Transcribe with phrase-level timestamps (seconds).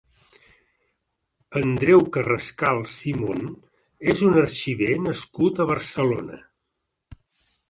[1.61, 3.45] Andreu Carrascal Simon
[4.15, 6.45] és un arxiver nascut a Barcelona.